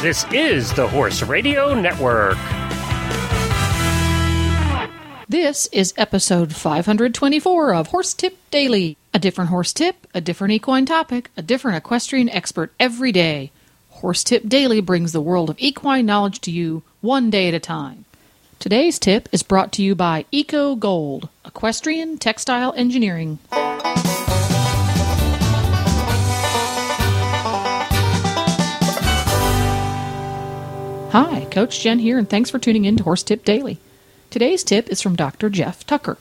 This 0.00 0.24
is 0.32 0.72
the 0.74 0.86
Horse 0.86 1.22
Radio 1.24 1.74
Network. 1.74 2.38
This 5.28 5.66
is 5.72 5.92
episode 5.96 6.54
524 6.54 7.74
of 7.74 7.88
Horse 7.88 8.14
Tip 8.14 8.38
Daily. 8.52 8.96
A 9.12 9.18
different 9.18 9.50
horse 9.50 9.72
tip, 9.72 10.06
a 10.14 10.20
different 10.20 10.52
equine 10.52 10.86
topic, 10.86 11.32
a 11.36 11.42
different 11.42 11.78
equestrian 11.78 12.28
expert 12.28 12.72
every 12.78 13.10
day. 13.10 13.50
Horse 13.90 14.22
Tip 14.22 14.48
Daily 14.48 14.80
brings 14.80 15.10
the 15.10 15.20
world 15.20 15.50
of 15.50 15.58
equine 15.58 16.06
knowledge 16.06 16.40
to 16.42 16.52
you 16.52 16.84
one 17.00 17.28
day 17.28 17.48
at 17.48 17.54
a 17.54 17.58
time. 17.58 18.04
Today's 18.60 19.00
tip 19.00 19.28
is 19.32 19.42
brought 19.42 19.72
to 19.72 19.82
you 19.82 19.96
by 19.96 20.26
Eco 20.30 20.76
Gold, 20.76 21.28
equestrian 21.44 22.18
textile 22.18 22.72
engineering. 22.76 23.40
Hi, 31.12 31.46
Coach 31.50 31.80
Jen 31.80 32.00
here, 32.00 32.18
and 32.18 32.28
thanks 32.28 32.50
for 32.50 32.58
tuning 32.58 32.84
in 32.84 32.98
to 32.98 33.02
Horse 33.02 33.22
Tip 33.22 33.42
Daily. 33.42 33.78
Today's 34.28 34.62
tip 34.62 34.90
is 34.90 35.00
from 35.00 35.16
Dr. 35.16 35.48
Geoff 35.48 35.86
Tucker. 35.86 36.18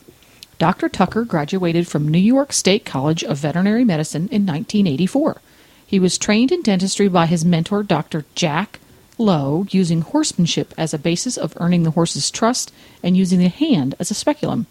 Dr. 0.59 0.87
Tucker 0.87 1.25
graduated 1.25 1.89
from 1.89 2.07
New 2.07 2.17
York 2.17 2.53
State 2.53 2.85
College 2.85 3.21
of 3.21 3.37
Veterinary 3.37 3.83
Medicine 3.83 4.29
in 4.29 4.45
1984. 4.45 5.41
He 5.85 5.99
was 5.99 6.17
trained 6.17 6.53
in 6.53 6.61
dentistry 6.61 7.09
by 7.09 7.25
his 7.25 7.43
mentor, 7.43 7.83
Dr. 7.83 8.23
Jack 8.33 8.79
Lowe, 9.17 9.67
using 9.71 10.03
horsemanship 10.03 10.73
as 10.77 10.93
a 10.93 10.97
basis 10.97 11.35
of 11.35 11.57
earning 11.57 11.83
the 11.83 11.91
horse's 11.91 12.31
trust 12.31 12.71
and 13.03 13.17
using 13.17 13.39
the 13.39 13.49
hand 13.49 13.93
as 13.99 14.09
a 14.09 14.13
speculum. 14.13 14.67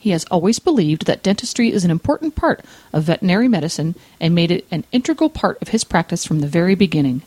He 0.00 0.10
has 0.10 0.24
always 0.32 0.58
believed 0.58 1.06
that 1.06 1.22
dentistry 1.22 1.70
is 1.70 1.84
an 1.84 1.92
important 1.92 2.34
part 2.34 2.64
of 2.92 3.04
veterinary 3.04 3.46
medicine 3.46 3.94
and 4.18 4.34
made 4.34 4.50
it 4.50 4.66
an 4.72 4.82
integral 4.90 5.30
part 5.30 5.62
of 5.62 5.68
his 5.68 5.84
practice 5.84 6.24
from 6.24 6.40
the 6.40 6.48
very 6.48 6.74
beginning. 6.74 7.22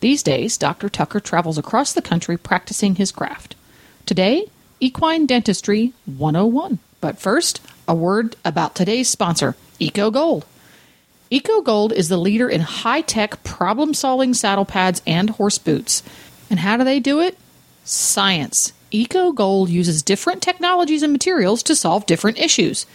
These 0.00 0.22
days, 0.22 0.56
Dr. 0.56 0.88
Tucker 0.88 1.20
travels 1.20 1.58
across 1.58 1.92
the 1.92 2.02
country 2.02 2.38
practicing 2.38 2.94
his 2.94 3.12
craft. 3.12 3.54
Today, 4.06 4.46
Equine 4.80 5.26
Dentistry 5.26 5.92
101. 6.06 6.78
But 7.02 7.18
first, 7.18 7.60
a 7.86 7.94
word 7.94 8.34
about 8.42 8.74
today's 8.74 9.10
sponsor, 9.10 9.56
Eco 9.78 10.10
Gold. 10.10 10.46
Eco 11.28 11.60
Gold 11.60 11.92
is 11.92 12.08
the 12.08 12.16
leader 12.16 12.48
in 12.48 12.62
high 12.62 13.02
tech 13.02 13.44
problem 13.44 13.92
solving 13.92 14.32
saddle 14.32 14.64
pads 14.64 15.02
and 15.06 15.30
horse 15.30 15.58
boots. 15.58 16.02
And 16.48 16.60
how 16.60 16.78
do 16.78 16.84
they 16.84 16.98
do 16.98 17.20
it? 17.20 17.36
Science. 17.84 18.72
Eco 18.90 19.32
Gold 19.32 19.68
uses 19.68 20.02
different 20.02 20.42
technologies 20.42 21.02
and 21.02 21.12
materials 21.12 21.62
to 21.64 21.76
solve 21.76 22.06
different 22.06 22.38
issues. 22.38 22.86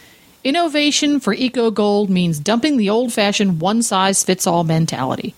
Innovation 0.44 1.20
for 1.20 1.34
Eco 1.34 1.70
Gold 1.72 2.10
means 2.10 2.40
dumping 2.40 2.78
the 2.78 2.90
old 2.90 3.14
fashioned 3.14 3.62
one 3.62 3.84
size 3.84 4.24
fits 4.24 4.46
all 4.48 4.64
mentality. 4.64 5.36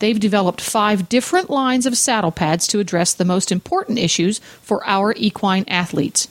They've 0.00 0.18
developed 0.18 0.60
five 0.60 1.08
different 1.08 1.50
lines 1.50 1.86
of 1.86 1.96
saddle 1.96 2.32
pads 2.32 2.66
to 2.68 2.80
address 2.80 3.14
the 3.14 3.24
most 3.24 3.52
important 3.52 3.98
issues 3.98 4.38
for 4.60 4.84
our 4.86 5.14
equine 5.16 5.64
athletes 5.68 6.26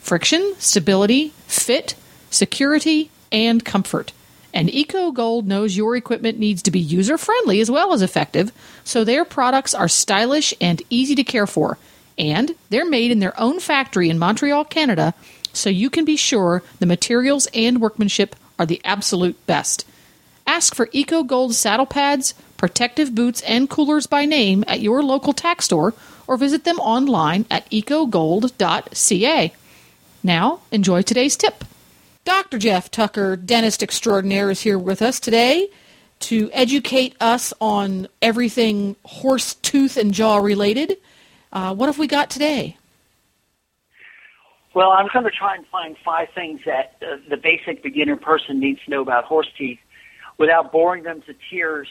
friction, 0.00 0.54
stability, 0.58 1.32
fit, 1.46 1.94
security, 2.30 3.10
and 3.32 3.64
comfort. 3.64 4.12
And 4.52 4.72
Eco 4.72 5.10
Gold 5.10 5.48
knows 5.48 5.76
your 5.76 5.96
equipment 5.96 6.38
needs 6.38 6.62
to 6.62 6.70
be 6.70 6.78
user 6.78 7.16
friendly 7.16 7.60
as 7.60 7.70
well 7.70 7.94
as 7.94 8.02
effective, 8.02 8.52
so 8.84 9.02
their 9.02 9.24
products 9.24 9.74
are 9.74 9.88
stylish 9.88 10.54
and 10.60 10.82
easy 10.90 11.14
to 11.14 11.24
care 11.24 11.46
for. 11.46 11.78
And 12.18 12.54
they're 12.68 12.88
made 12.88 13.10
in 13.10 13.18
their 13.18 13.38
own 13.40 13.58
factory 13.58 14.10
in 14.10 14.18
Montreal, 14.18 14.66
Canada, 14.66 15.14
so 15.54 15.70
you 15.70 15.88
can 15.88 16.04
be 16.04 16.16
sure 16.16 16.62
the 16.78 16.86
materials 16.86 17.48
and 17.54 17.80
workmanship 17.80 18.36
are 18.58 18.66
the 18.66 18.82
absolute 18.84 19.44
best. 19.46 19.86
Ask 20.46 20.74
for 20.74 20.90
Eco 20.92 21.22
Gold 21.22 21.54
saddle 21.54 21.86
pads, 21.86 22.34
protective 22.56 23.14
boots, 23.14 23.42
and 23.42 23.68
coolers 23.68 24.06
by 24.06 24.24
name 24.24 24.64
at 24.66 24.80
your 24.80 25.02
local 25.02 25.32
tack 25.32 25.62
store 25.62 25.94
or 26.26 26.36
visit 26.36 26.64
them 26.64 26.78
online 26.80 27.44
at 27.50 27.68
ecogold.ca. 27.70 29.52
Now, 30.22 30.60
enjoy 30.70 31.02
today's 31.02 31.36
tip. 31.36 31.64
Dr. 32.24 32.58
Geoff 32.58 32.90
Tucker, 32.90 33.36
dentist 33.36 33.82
extraordinaire, 33.82 34.50
is 34.50 34.62
here 34.62 34.78
with 34.78 35.02
us 35.02 35.20
today 35.20 35.68
to 36.20 36.50
educate 36.52 37.14
us 37.20 37.52
on 37.60 38.08
everything 38.22 38.96
horse 39.04 39.54
tooth 39.56 39.98
and 39.98 40.14
jaw 40.14 40.38
related. 40.38 40.96
Uh, 41.52 41.74
what 41.74 41.86
have 41.86 41.98
we 41.98 42.06
got 42.06 42.30
today? 42.30 42.78
Well, 44.74 44.90
I'm 44.90 45.06
going 45.12 45.24
to 45.24 45.30
try 45.30 45.54
and 45.54 45.66
find 45.66 45.96
five 46.04 46.28
things 46.34 46.60
that 46.66 46.96
uh, 47.00 47.16
the 47.28 47.36
basic 47.36 47.82
beginner 47.82 48.16
person 48.16 48.58
needs 48.58 48.80
to 48.84 48.90
know 48.90 49.02
about 49.02 49.24
horse 49.24 49.46
teeth 49.56 49.78
without 50.38 50.72
boring 50.72 51.04
them 51.04 51.22
to 51.26 51.34
tears 51.50 51.88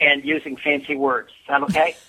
and 0.00 0.24
using 0.24 0.56
fancy 0.56 0.96
words. 0.96 1.28
Is 1.28 1.48
that 1.48 1.62
okay? 1.62 1.96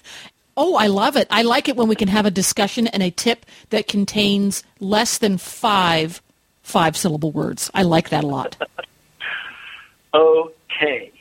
Oh, 0.60 0.76
I 0.76 0.88
love 0.88 1.16
it. 1.16 1.28
I 1.30 1.44
like 1.44 1.70
it 1.70 1.76
when 1.76 1.88
we 1.88 1.96
can 1.96 2.08
have 2.08 2.26
a 2.26 2.32
discussion 2.32 2.88
and 2.88 3.04
a 3.04 3.12
tip 3.12 3.46
that 3.70 3.88
contains 3.88 4.64
less 4.80 5.20
than 5.20 5.38
five 5.38 6.20
five 6.64 6.98
syllable 6.98 7.32
words. 7.32 7.70
I 7.76 7.84
like 7.84 8.10
that 8.10 8.24
a 8.24 8.28
lot. 8.28 8.58
okay. 10.14 11.12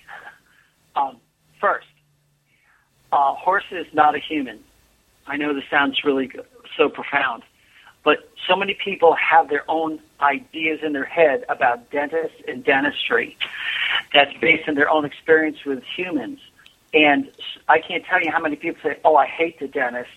Um, 0.97 1.19
first, 1.61 1.87
a 3.13 3.35
horse 3.35 3.65
is 3.71 3.87
not 3.93 4.15
a 4.15 4.19
human. 4.19 4.59
I 5.27 5.37
know 5.37 5.55
this 5.55 5.65
sounds 5.71 6.03
really 6.03 6.31
so 6.77 6.89
profound, 6.89 7.43
but 8.05 8.31
so 8.49 8.57
many 8.57 8.75
people 8.75 9.15
have 9.15 9.49
their 9.49 9.65
own 9.69 10.01
ideas 10.21 10.81
in 10.83 10.95
their 10.95 11.05
head 11.05 11.45
about 11.49 11.91
dentists 11.91 12.41
and 12.49 12.65
dentistry 12.65 13.37
that's 14.13 14.33
based 14.39 14.69
on 14.69 14.75
their 14.75 14.89
own 14.89 15.05
experience 15.05 15.59
with 15.65 15.83
humans. 15.97 16.39
And 16.95 17.31
I 17.69 17.81
can't 17.81 18.05
tell 18.05 18.23
you 18.23 18.31
how 18.31 18.41
many 18.41 18.57
people 18.57 18.81
say, 18.83 18.99
"Oh, 19.05 19.17
I 19.17 19.27
hate 19.27 19.59
the 19.59 19.69
dentist," 19.69 20.11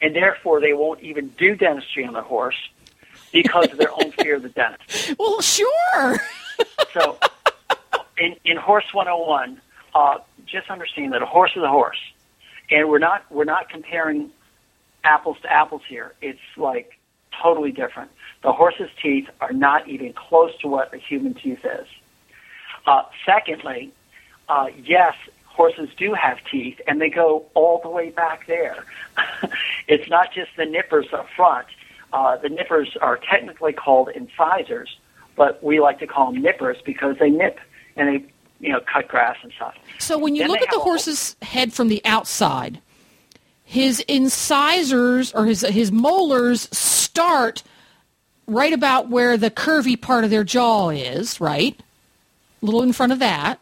and 0.00 0.14
therefore 0.14 0.60
they 0.60 0.72
won't 0.72 1.00
even 1.00 1.28
do 1.30 1.54
dentistry 1.56 2.04
on 2.04 2.12
the 2.12 2.22
horse 2.22 2.56
because 3.32 3.70
of 3.72 3.78
their 3.78 3.90
own 3.92 4.12
fear 4.18 4.36
of 4.36 4.42
the 4.42 4.50
dentist. 4.50 5.18
Well, 5.18 5.40
sure. 5.40 6.20
so, 6.92 7.18
in 8.18 8.36
in 8.44 8.56
Horse 8.56 8.92
101, 8.92 9.60
uh, 9.94 10.18
just 10.46 10.70
understand 10.70 11.12
that 11.12 11.22
a 11.22 11.26
horse 11.26 11.52
is 11.56 11.62
a 11.62 11.68
horse, 11.68 12.00
and 12.70 12.88
we're 12.88 12.98
not 12.98 13.24
we're 13.30 13.44
not 13.44 13.68
comparing 13.68 14.30
apples 15.04 15.38
to 15.42 15.52
apples 15.52 15.82
here. 15.88 16.14
It's 16.20 16.38
like 16.56 16.98
totally 17.42 17.72
different. 17.72 18.10
The 18.42 18.52
horse's 18.52 18.90
teeth 19.02 19.28
are 19.40 19.52
not 19.52 19.88
even 19.88 20.12
close 20.12 20.56
to 20.60 20.68
what 20.68 20.92
a 20.94 20.98
human 20.98 21.34
tooth 21.34 21.64
is. 21.64 21.86
Uh, 22.86 23.04
secondly, 23.24 23.92
uh, 24.48 24.66
yes, 24.84 25.14
horses 25.52 25.88
do 25.96 26.14
have 26.14 26.38
teeth, 26.50 26.80
and 26.86 27.00
they 27.00 27.08
go 27.10 27.44
all 27.54 27.80
the 27.82 27.88
way 27.88 28.10
back 28.10 28.46
there. 28.46 28.84
it's 29.88 30.08
not 30.08 30.32
just 30.32 30.50
the 30.56 30.64
nippers 30.64 31.06
up 31.12 31.28
front. 31.36 31.66
Uh, 32.12 32.36
the 32.36 32.48
nippers 32.48 32.96
are 33.00 33.16
technically 33.18 33.72
called 33.72 34.08
incisors, 34.10 34.96
but 35.36 35.62
we 35.62 35.80
like 35.80 35.98
to 36.00 36.06
call 36.06 36.32
them 36.32 36.42
nippers 36.42 36.76
because 36.84 37.16
they 37.18 37.30
nip 37.30 37.58
and 37.96 38.08
they, 38.08 38.24
you 38.60 38.72
know, 38.72 38.80
cut 38.92 39.08
grass 39.08 39.36
and 39.42 39.52
stuff. 39.52 39.74
So 39.98 40.18
when 40.18 40.34
you 40.34 40.42
Then 40.42 40.48
look 40.50 40.60
at 40.60 40.68
the 40.70 40.76
have 40.76 40.80
a- 40.80 40.84
horse's 40.84 41.36
head 41.42 41.72
from 41.72 41.88
the 41.88 42.02
outside, 42.04 42.80
his 43.64 44.00
incisors 44.08 45.32
or 45.34 45.46
his 45.46 45.62
his 45.62 45.90
molars 45.90 46.68
start 46.76 47.62
right 48.46 48.72
about 48.72 49.08
where 49.08 49.36
the 49.38 49.50
curvy 49.50 49.98
part 49.98 50.24
of 50.24 50.30
their 50.30 50.44
jaw 50.44 50.90
is, 50.90 51.40
right? 51.40 51.78
A 52.62 52.64
little 52.66 52.82
in 52.82 52.92
front 52.92 53.12
of 53.12 53.18
that. 53.20 53.58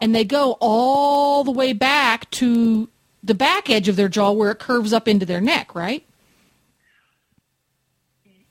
And 0.00 0.14
they 0.14 0.24
go 0.24 0.56
all 0.60 1.44
the 1.44 1.50
way 1.50 1.72
back 1.72 2.30
to 2.32 2.88
the 3.22 3.34
back 3.34 3.68
edge 3.68 3.88
of 3.88 3.96
their 3.96 4.08
jaw 4.08 4.30
where 4.32 4.50
it 4.50 4.58
curves 4.58 4.92
up 4.92 5.08
into 5.08 5.26
their 5.26 5.40
neck, 5.40 5.74
right? 5.74 6.04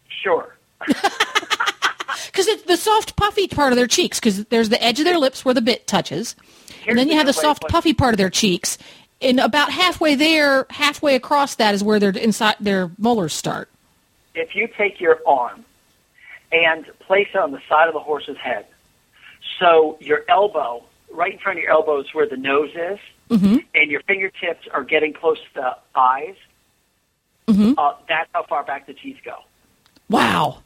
Sure. 0.09 0.56
Because 2.28 2.47
it's 2.50 2.63
the 2.63 2.78
soft, 2.78 3.16
puffy 3.16 3.47
part 3.47 3.74
of 3.74 3.78
their 3.78 3.88
cheeks. 3.88 4.19
Because 4.19 4.46
there's 4.46 4.70
the 4.70 4.84
edge 4.84 4.99
of 4.99 5.05
their 5.05 5.17
lips 5.17 5.44
where 5.44 5.55
the 5.55 5.61
bit 5.61 5.88
touches, 5.88 6.35
and 6.88 6.96
then 6.97 7.08
Here's 7.08 7.08
you 7.08 7.17
have 7.17 7.26
the 7.26 7.32
the 7.32 7.40
soft, 7.41 7.64
what- 7.64 7.72
puffy 7.72 7.94
part 7.96 8.14
of 8.14 8.20
their 8.20 8.29
cheeks. 8.29 8.78
And 9.23 9.40
about 9.40 9.72
halfway 9.72 10.14
there, 10.14 10.67
halfway 10.70 11.16
across 11.16 11.55
that 11.55 11.73
is 11.73 11.84
where 11.84 11.99
their 11.99 12.11
inside 12.11 12.58
their 12.59 12.91
molars 12.99 13.34
start. 13.34 13.72
If 14.35 14.55
you 14.55 14.67
take 14.67 15.02
your 15.02 15.20
arm 15.26 15.66
and 16.52 16.85
place 16.99 17.28
it 17.34 17.38
on 17.40 17.52
the 17.52 17.61
side 17.67 17.88
of 17.88 17.96
the 17.96 17.99
horse's 17.99 18.38
head, 18.38 18.67
so 19.59 19.97
your 19.99 20.23
elbow, 20.29 20.84
right 21.12 21.34
in 21.34 21.40
front 21.40 21.58
of 21.59 21.64
your 21.64 21.72
elbow 21.72 22.00
is 22.02 22.08
where 22.14 22.28
the 22.28 22.38
nose 22.38 22.72
is, 22.76 23.00
Mm-hmm. 23.30 23.58
and 23.76 23.92
your 23.92 24.00
fingertips 24.04 24.70
are 24.74 24.86
getting 24.86 25.12
close 25.14 25.38
to 25.38 25.46
the 25.56 25.78
eyes, 26.00 26.36
Mm-hmm. 27.48 27.74
uh, 27.78 27.94
that's 28.08 28.30
how 28.34 28.44
far 28.44 28.64
back 28.64 28.88
the 28.88 28.94
teeth 28.94 29.18
go. 29.26 29.36
Wow. 30.09 30.59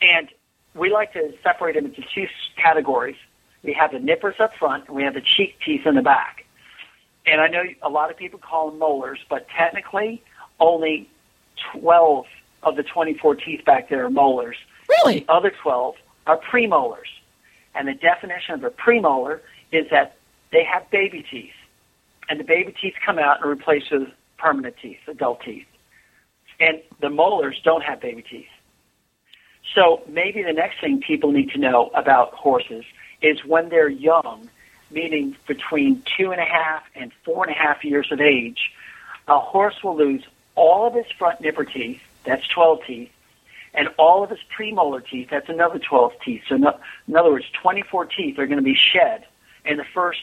And 0.00 0.28
we 0.74 0.90
like 0.92 1.12
to 1.14 1.32
separate 1.42 1.74
them 1.74 1.86
into 1.86 2.02
two 2.14 2.26
categories. 2.56 3.16
We 3.64 3.72
have 3.72 3.90
the 3.92 3.98
nippers 3.98 4.36
up 4.38 4.54
front, 4.56 4.86
and 4.88 4.96
we 4.96 5.02
have 5.02 5.14
the 5.14 5.20
cheek 5.20 5.56
teeth 5.64 5.86
in 5.86 5.94
the 5.96 6.02
back. 6.02 6.44
And 7.26 7.40
I 7.40 7.48
know 7.48 7.64
a 7.82 7.88
lot 7.88 8.10
of 8.10 8.16
people 8.16 8.38
call 8.38 8.70
them 8.70 8.78
molars, 8.78 9.18
but 9.28 9.48
technically, 9.48 10.22
only 10.60 11.08
12 11.72 12.26
of 12.62 12.76
the 12.76 12.82
24 12.84 13.34
teeth 13.36 13.64
back 13.64 13.88
there 13.88 14.04
are 14.06 14.10
molars. 14.10 14.56
Really? 14.88 15.20
The 15.20 15.32
other 15.32 15.52
12 15.62 15.94
are 16.26 16.38
premolars. 16.38 17.08
And 17.74 17.86
the 17.88 17.94
definition 17.94 18.54
of 18.54 18.64
a 18.64 18.70
premolar 18.70 19.40
is 19.72 19.86
that 19.90 20.16
they 20.52 20.64
have 20.64 20.90
baby 20.90 21.24
teeth. 21.30 21.52
and 22.30 22.38
the 22.38 22.44
baby 22.44 22.74
teeth 22.78 22.94
come 23.04 23.18
out 23.18 23.40
and 23.40 23.48
replaced 23.48 23.90
with 23.90 24.08
permanent 24.36 24.76
teeth, 24.82 24.98
adult 25.06 25.40
teeth. 25.42 25.66
And 26.60 26.82
the 27.00 27.08
molars 27.08 27.58
don't 27.64 27.82
have 27.82 28.00
baby 28.00 28.22
teeth. 28.22 28.48
So 29.74 30.02
maybe 30.08 30.42
the 30.42 30.52
next 30.52 30.80
thing 30.80 31.00
people 31.00 31.32
need 31.32 31.50
to 31.50 31.58
know 31.58 31.90
about 31.94 32.34
horses 32.34 32.84
is 33.22 33.44
when 33.44 33.68
they're 33.68 33.88
young, 33.88 34.48
meaning 34.90 35.36
between 35.46 36.02
two 36.16 36.32
and 36.32 36.40
a 36.40 36.44
half 36.44 36.82
and 36.94 37.12
four 37.24 37.44
and 37.46 37.54
a 37.54 37.58
half 37.58 37.84
years 37.84 38.10
of 38.10 38.20
age, 38.20 38.72
a 39.26 39.38
horse 39.38 39.82
will 39.82 39.96
lose 39.96 40.24
all 40.54 40.86
of 40.86 40.94
his 40.94 41.06
front 41.18 41.40
nipper 41.40 41.64
teeth, 41.64 42.00
that's 42.24 42.46
12 42.48 42.80
teeth, 42.86 43.10
and 43.78 43.88
all 43.96 44.24
of 44.24 44.30
his 44.30 44.40
premolar 44.58 45.00
teeth, 45.08 45.28
that's 45.30 45.48
another 45.48 45.78
12 45.78 46.12
teeth. 46.24 46.42
So 46.48 46.56
no, 46.56 46.76
in 47.06 47.16
other 47.16 47.30
words, 47.30 47.44
24 47.62 48.06
teeth 48.06 48.36
are 48.36 48.46
going 48.46 48.58
to 48.58 48.64
be 48.64 48.74
shed 48.74 49.24
in 49.64 49.76
the 49.76 49.84
first 49.94 50.18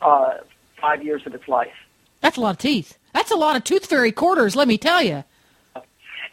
uh, 0.00 0.34
five 0.80 1.02
years 1.02 1.22
of 1.26 1.34
its 1.34 1.48
life. 1.48 1.72
That's 2.20 2.36
a 2.36 2.40
lot 2.40 2.50
of 2.50 2.58
teeth. 2.58 2.96
That's 3.12 3.32
a 3.32 3.36
lot 3.36 3.56
of 3.56 3.64
tooth 3.64 3.86
fairy 3.86 4.12
quarters, 4.12 4.54
let 4.54 4.68
me 4.68 4.78
tell 4.78 5.02
you. 5.02 5.24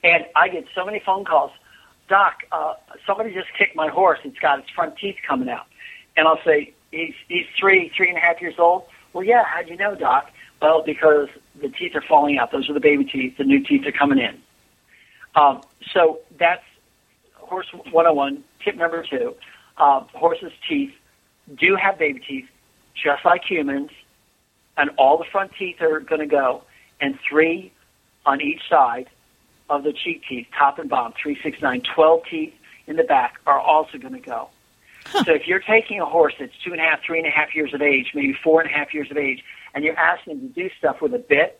And 0.04 0.26
I 0.36 0.50
get 0.50 0.66
so 0.76 0.86
many 0.86 1.02
phone 1.04 1.26
calls. 1.26 1.52
Doc, 2.08 2.44
uh, 2.52 2.76
somebody 3.08 3.34
just 3.34 3.48
kicked 3.58 3.76
my 3.76 3.88
horse. 3.88 4.20
It's 4.24 4.38
got 4.38 4.60
its 4.60 4.70
front 4.70 4.98
teeth 4.98 5.16
coming 5.28 5.50
out. 5.50 5.66
And 6.16 6.28
I'll 6.28 6.42
say, 6.46 6.74
he's, 6.92 7.16
he's 7.28 7.48
three, 7.60 7.92
three 7.98 8.10
and 8.10 8.18
a 8.20 8.22
half 8.22 8.40
years 8.40 8.56
old. 8.60 8.84
Well, 9.14 9.24
yeah, 9.24 9.44
how'd 9.46 9.68
you 9.68 9.78
know, 9.78 9.96
Doc? 9.96 10.30
Well, 10.62 10.84
because 10.86 11.28
the 11.60 11.70
teeth 11.70 11.96
are 11.96 12.04
falling 12.08 12.38
out. 12.38 12.52
Those 12.52 12.70
are 12.70 12.74
the 12.74 12.80
baby 12.80 13.04
teeth. 13.04 13.38
The 13.40 13.46
new 13.46 13.64
teeth 13.64 13.88
are 13.88 13.92
coming 13.92 14.20
in. 14.20 14.40
Um, 15.36 15.62
so 15.94 16.20
that's 16.38 16.64
horse 17.36 17.68
101. 17.74 18.44
Tip 18.64 18.76
number 18.76 19.04
two, 19.04 19.36
uh, 19.78 20.02
horses' 20.14 20.52
teeth 20.68 20.94
do 21.56 21.76
have 21.76 21.98
baby 21.98 22.20
teeth, 22.20 22.50
just 22.94 23.26
like 23.26 23.44
humans, 23.44 23.90
and 24.78 24.90
all 24.98 25.18
the 25.18 25.26
front 25.26 25.52
teeth 25.58 25.82
are 25.82 26.00
going 26.00 26.22
to 26.22 26.28
go, 26.28 26.64
and 27.00 27.18
three 27.28 27.72
on 28.26 28.42
each 28.42 28.62
side 28.70 29.10
of 29.70 29.84
the 29.84 29.94
cheek 29.94 30.22
teeth, 30.28 30.48
top 30.58 30.80
and 30.80 30.90
bottom, 30.90 31.14
three, 31.22 31.38
six, 31.42 31.62
nine, 31.62 31.82
12 31.96 32.22
teeth 32.30 32.54
in 32.88 32.98
the 32.98 33.04
back 33.04 33.40
are 33.48 33.60
also 33.60 33.98
going 33.98 34.14
to 34.14 34.20
go. 34.20 34.50
Huh. 35.06 35.24
So 35.24 35.34
if 35.34 35.48
you're 35.48 35.60
taking 35.62 36.00
a 36.02 36.06
horse 36.06 36.34
that's 36.40 36.52
two 36.64 36.74
and 36.74 36.82
a 36.82 36.84
half, 36.84 37.02
three 37.04 37.20
and 37.20 37.28
a 37.28 37.32
half 37.32 37.56
years 37.56 37.74
of 37.74 37.82
age, 37.82 38.12
maybe 38.14 38.38
four 38.44 38.62
and 38.62 38.70
a 38.70 38.74
half 38.74 38.94
years 38.94 39.10
of 39.10 39.18
age, 39.18 39.44
and 39.74 39.84
you're 39.84 39.98
asking 39.98 40.34
him 40.34 40.42
to 40.42 40.54
do 40.54 40.70
stuff 40.78 41.02
with 41.02 41.14
a 41.14 41.20
bit, 41.20 41.60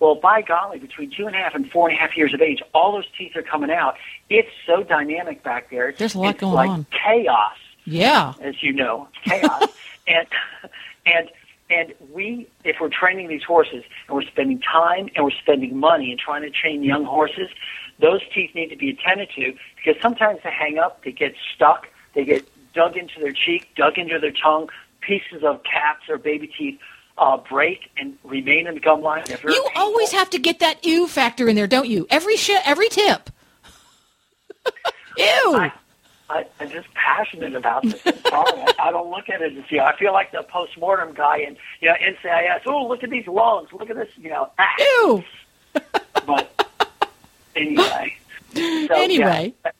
well, 0.00 0.14
by 0.14 0.42
golly, 0.42 0.78
between 0.78 1.10
two 1.10 1.26
and 1.26 1.34
a 1.34 1.38
half 1.38 1.54
and 1.54 1.70
four 1.70 1.88
and 1.88 1.96
a 1.96 2.00
half 2.00 2.16
years 2.16 2.32
of 2.32 2.40
age, 2.40 2.62
all 2.72 2.92
those 2.92 3.06
teeth 3.16 3.34
are 3.36 3.42
coming 3.42 3.70
out. 3.70 3.96
It's 4.30 4.50
so 4.66 4.82
dynamic 4.82 5.42
back 5.42 5.70
there. 5.70 5.92
There's 5.96 6.14
a 6.14 6.20
lot 6.20 6.30
it's 6.30 6.40
going 6.40 6.54
like 6.54 6.70
on. 6.70 6.86
Chaos. 6.90 7.56
Yeah. 7.84 8.34
As 8.40 8.62
you 8.62 8.72
know, 8.72 9.08
chaos. 9.24 9.64
and 10.06 10.26
and 11.04 11.30
and 11.70 11.94
we, 12.12 12.48
if 12.64 12.76
we're 12.80 12.88
training 12.88 13.28
these 13.28 13.42
horses 13.42 13.84
and 14.06 14.16
we're 14.16 14.22
spending 14.22 14.60
time 14.60 15.10
and 15.14 15.24
we're 15.24 15.30
spending 15.30 15.76
money 15.76 16.10
and 16.10 16.18
trying 16.18 16.42
to 16.42 16.50
train 16.50 16.82
young 16.82 17.04
horses, 17.04 17.48
those 17.98 18.20
teeth 18.34 18.54
need 18.54 18.68
to 18.68 18.76
be 18.76 18.90
attended 18.90 19.28
to 19.36 19.54
because 19.76 20.00
sometimes 20.00 20.40
they 20.44 20.50
hang 20.50 20.78
up, 20.78 21.04
they 21.04 21.12
get 21.12 21.34
stuck, 21.54 21.88
they 22.14 22.24
get 22.24 22.48
dug 22.72 22.96
into 22.96 23.20
their 23.20 23.32
cheek, 23.32 23.68
dug 23.76 23.98
into 23.98 24.18
their 24.18 24.32
tongue, 24.32 24.70
pieces 25.00 25.42
of 25.42 25.62
caps 25.64 26.08
or 26.08 26.16
baby 26.16 26.46
teeth 26.46 26.78
uh, 27.18 27.36
break 27.36 27.90
and 27.96 28.16
remain 28.24 28.66
in 28.66 28.74
the 28.74 28.80
gum 28.80 29.02
line. 29.02 29.24
You 29.28 29.36
painful. 29.36 29.64
always 29.76 30.12
have 30.12 30.30
to 30.30 30.38
get 30.38 30.60
that 30.60 30.84
ew 30.84 31.06
factor 31.08 31.48
in 31.48 31.56
there, 31.56 31.66
don't 31.66 31.88
you? 31.88 32.06
Every 32.10 32.36
sh- 32.36 32.50
every 32.64 32.88
tip. 32.88 33.30
ew. 35.16 35.24
I, 35.56 35.72
I, 36.30 36.46
I'm 36.60 36.70
just 36.70 36.88
passionate 36.94 37.54
about 37.54 37.82
this. 37.82 38.00
Sorry. 38.02 38.14
I, 38.28 38.74
I 38.80 38.90
don't 38.90 39.10
look 39.10 39.28
at 39.28 39.40
it 39.40 39.56
as 39.56 39.70
you 39.70 39.78
know. 39.78 39.84
I 39.84 39.96
feel 39.96 40.12
like 40.12 40.30
the 40.32 40.42
postmortem 40.42 41.14
guy 41.14 41.38
in 41.38 41.56
you 41.80 41.88
know 41.88 41.94
NCIS. 41.94 42.60
Oh, 42.66 42.86
look 42.86 43.02
at 43.02 43.10
these 43.10 43.26
lungs. 43.26 43.68
Look 43.72 43.88
at 43.90 43.96
this. 43.96 44.08
You 44.16 44.30
know. 44.30 44.50
Ah. 44.58 44.74
ew. 44.78 45.24
But 46.26 46.50
anyway. 47.56 48.16
So, 48.54 48.60
Anyway. 48.94 49.54
yeah. 49.64 49.70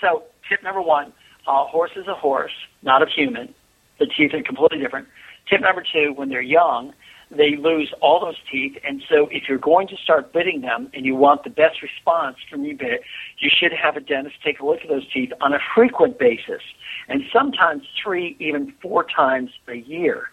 So 0.00 0.24
tip 0.48 0.62
number 0.62 0.82
one: 0.82 1.12
uh, 1.46 1.64
horse 1.66 1.92
is 1.96 2.06
a 2.08 2.14
horse, 2.14 2.52
not 2.82 3.02
a 3.02 3.06
human. 3.06 3.54
The 3.98 4.06
teeth 4.06 4.34
are 4.34 4.42
completely 4.42 4.78
different. 4.78 5.06
Tip 5.48 5.60
number 5.60 5.82
two: 5.82 6.12
when 6.14 6.28
they're 6.28 6.40
young, 6.40 6.92
they 7.30 7.56
lose 7.56 7.92
all 8.00 8.20
those 8.20 8.36
teeth, 8.50 8.76
and 8.84 9.02
so 9.08 9.28
if 9.30 9.48
you're 9.48 9.58
going 9.58 9.88
to 9.88 9.96
start 9.96 10.32
bitting 10.32 10.60
them 10.60 10.88
and 10.94 11.04
you 11.04 11.14
want 11.14 11.44
the 11.44 11.50
best 11.50 11.82
response 11.82 12.36
from 12.48 12.64
your 12.64 12.76
bit, 12.76 13.02
you 13.38 13.50
should 13.50 13.72
have 13.72 13.96
a 13.96 14.00
dentist 14.00 14.36
take 14.42 14.60
a 14.60 14.66
look 14.66 14.80
at 14.82 14.88
those 14.88 15.10
teeth 15.12 15.32
on 15.40 15.52
a 15.52 15.58
frequent 15.74 16.18
basis, 16.18 16.62
and 17.08 17.22
sometimes 17.32 17.84
three, 18.02 18.36
even 18.38 18.72
four 18.80 19.04
times 19.04 19.50
a 19.68 19.76
year. 19.76 20.30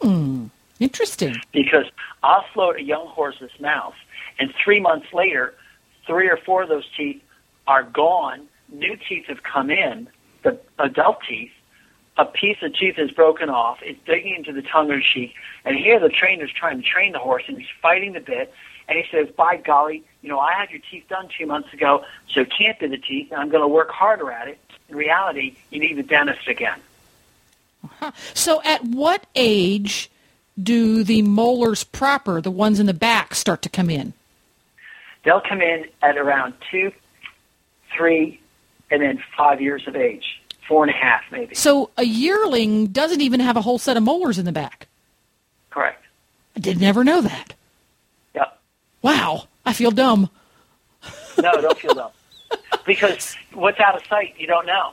Hmm. 0.00 0.46
Interesting. 0.78 1.36
Because 1.52 1.86
I'll 2.22 2.44
float 2.52 2.76
a 2.76 2.82
young 2.82 3.06
horse's 3.06 3.50
mouth, 3.60 3.94
and 4.38 4.52
three 4.62 4.80
months 4.80 5.06
later, 5.12 5.54
three 6.06 6.28
or 6.28 6.36
four 6.36 6.62
of 6.62 6.68
those 6.68 6.86
teeth 6.96 7.22
are 7.66 7.82
gone. 7.82 8.46
New 8.70 8.96
teeth 9.08 9.26
have 9.26 9.42
come 9.42 9.70
in, 9.70 10.08
the 10.42 10.58
adult 10.78 11.18
teeth. 11.28 11.52
A 12.18 12.24
piece 12.24 12.56
of 12.62 12.72
tooth 12.74 12.98
is 12.98 13.10
broken 13.10 13.50
off. 13.50 13.78
It's 13.82 13.98
digging 14.06 14.34
into 14.34 14.52
the 14.52 14.62
tongue 14.62 14.90
or 14.90 15.00
cheek. 15.00 15.34
And 15.64 15.76
here 15.76 16.00
the 16.00 16.08
trainer's 16.08 16.52
trying 16.52 16.80
to 16.80 16.82
train 16.82 17.12
the 17.12 17.18
horse, 17.18 17.44
and 17.46 17.58
he's 17.58 17.68
fighting 17.82 18.12
the 18.14 18.20
bit. 18.20 18.52
And 18.88 18.98
he 18.98 19.04
says, 19.10 19.28
by 19.36 19.56
golly, 19.56 20.04
you 20.22 20.28
know, 20.28 20.38
I 20.38 20.52
had 20.52 20.70
your 20.70 20.80
teeth 20.90 21.04
done 21.08 21.28
two 21.36 21.46
months 21.46 21.72
ago, 21.72 22.04
so 22.28 22.42
it 22.42 22.52
can't 22.56 22.78
be 22.78 22.86
the 22.86 22.98
teeth, 22.98 23.32
and 23.32 23.40
I'm 23.40 23.48
going 23.48 23.62
to 23.62 23.68
work 23.68 23.90
harder 23.90 24.30
at 24.30 24.48
it. 24.48 24.58
In 24.88 24.96
reality, 24.96 25.56
you 25.70 25.80
need 25.80 25.96
the 25.96 26.02
dentist 26.02 26.48
again. 26.48 26.80
So, 28.34 28.60
at 28.64 28.84
what 28.84 29.26
age 29.36 30.10
do 30.60 31.04
the 31.04 31.22
molars 31.22 31.84
proper, 31.84 32.40
the 32.40 32.50
ones 32.50 32.80
in 32.80 32.86
the 32.86 32.94
back, 32.94 33.34
start 33.34 33.62
to 33.62 33.68
come 33.68 33.90
in? 33.90 34.12
They'll 35.24 35.40
come 35.40 35.60
in 35.60 35.86
at 36.02 36.16
around 36.16 36.54
two, 36.70 36.92
three, 37.96 38.40
and 38.90 39.02
then 39.02 39.22
five 39.36 39.60
years 39.60 39.86
of 39.86 39.96
age, 39.96 40.40
four 40.68 40.84
and 40.84 40.90
a 40.90 40.96
half 40.96 41.22
maybe. 41.30 41.54
So, 41.54 41.90
a 41.96 42.04
yearling 42.04 42.88
doesn't 42.88 43.20
even 43.20 43.40
have 43.40 43.56
a 43.56 43.62
whole 43.62 43.78
set 43.78 43.96
of 43.96 44.02
molars 44.02 44.38
in 44.38 44.44
the 44.44 44.52
back. 44.52 44.88
Correct. 45.70 46.02
I 46.56 46.60
did 46.60 46.80
never 46.80 47.04
know 47.04 47.20
that. 47.20 47.54
Yep. 48.34 48.58
Wow, 49.02 49.44
I 49.64 49.72
feel 49.72 49.90
dumb. 49.90 50.30
No, 51.40 51.52
don't 51.60 51.78
feel 51.78 51.94
dumb. 51.94 52.10
Because 52.86 53.36
what's 53.52 53.78
out 53.80 53.96
of 53.96 54.06
sight, 54.06 54.34
you 54.38 54.46
don't 54.46 54.66
know. 54.66 54.92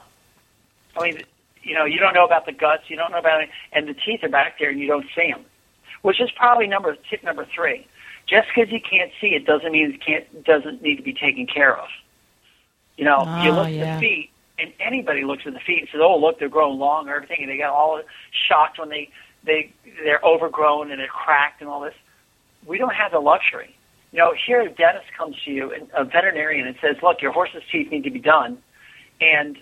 I 0.96 1.02
mean, 1.04 1.22
you 1.62 1.74
know, 1.74 1.84
you 1.86 1.98
don't 1.98 2.12
know 2.14 2.24
about 2.24 2.44
the 2.46 2.52
guts, 2.52 2.84
you 2.88 2.96
don't 2.96 3.10
know 3.12 3.18
about 3.18 3.40
it, 3.42 3.48
and 3.72 3.88
the 3.88 3.94
teeth 3.94 4.22
are 4.22 4.28
back 4.28 4.58
there 4.58 4.68
and 4.70 4.78
you 4.78 4.86
don't 4.86 5.06
see 5.14 5.30
them, 5.32 5.44
which 6.02 6.20
is 6.20 6.30
probably 6.32 6.66
number 6.66 6.96
tip 7.08 7.22
number 7.24 7.46
three. 7.54 7.86
Just 8.26 8.48
because 8.54 8.70
you 8.72 8.80
can't 8.80 9.10
see 9.20 9.28
it 9.28 9.44
doesn't 9.46 9.70
mean 9.72 9.92
it 9.94 10.04
can't 10.04 10.44
doesn't 10.44 10.82
need 10.82 10.96
to 10.96 11.02
be 11.02 11.12
taken 11.14 11.46
care 11.46 11.76
of. 11.76 11.88
You 12.96 13.04
know, 13.04 13.20
you 13.42 13.50
Ah, 13.50 13.62
look 13.62 13.70
yeah. 13.70 13.84
at 13.84 14.00
the 14.00 14.06
feet, 14.06 14.30
and 14.58 14.72
anybody 14.80 15.24
looks 15.24 15.42
at 15.46 15.52
the 15.52 15.60
feet 15.60 15.80
and 15.80 15.88
says, 15.90 16.00
"Oh, 16.02 16.16
look, 16.16 16.38
they're 16.38 16.48
growing 16.48 16.78
long 16.78 17.08
or 17.08 17.16
everything," 17.16 17.38
and 17.40 17.50
they 17.50 17.56
get 17.56 17.70
all 17.70 18.00
shocked 18.48 18.78
when 18.78 18.88
they 18.88 19.10
they 19.44 19.72
they're 20.02 20.24
overgrown 20.24 20.90
and 20.90 21.00
they're 21.00 21.06
cracked 21.06 21.60
and 21.60 21.68
all 21.68 21.80
this. 21.80 21.94
We 22.66 22.78
don't 22.78 22.94
have 22.94 23.12
the 23.12 23.20
luxury. 23.20 23.76
You 24.12 24.20
know, 24.20 24.32
here 24.46 24.60
a 24.60 24.68
dentist 24.68 25.06
comes 25.16 25.36
to 25.44 25.50
you, 25.50 25.72
and 25.72 25.88
a 25.94 26.04
veterinarian, 26.04 26.66
and 26.66 26.76
says, 26.80 26.96
"Look, 27.02 27.20
your 27.20 27.32
horse's 27.32 27.62
teeth 27.70 27.90
need 27.90 28.04
to 28.04 28.10
be 28.10 28.20
done," 28.20 28.58
and 29.20 29.58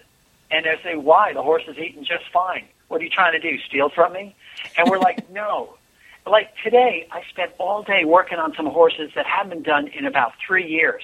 and 0.50 0.66
they 0.66 0.78
say, 0.82 0.96
"Why? 0.96 1.32
The 1.32 1.42
horse 1.42 1.62
is 1.66 1.78
eating 1.78 2.04
just 2.04 2.24
fine. 2.32 2.64
What 2.88 3.00
are 3.00 3.04
you 3.04 3.10
trying 3.10 3.32
to 3.32 3.40
do? 3.40 3.58
Steal 3.60 3.88
from 3.88 4.12
me?" 4.12 4.34
And 4.76 4.90
we're 4.90 4.98
like, 4.98 5.30
"No." 5.30 5.76
Like 6.24 6.54
today, 6.62 7.08
I 7.10 7.22
spent 7.30 7.50
all 7.58 7.82
day 7.82 8.04
working 8.04 8.38
on 8.38 8.54
some 8.54 8.66
horses 8.66 9.10
that 9.16 9.26
haven't 9.26 9.50
been 9.50 9.62
done 9.64 9.88
in 9.88 10.06
about 10.06 10.34
three 10.46 10.68
years. 10.68 11.02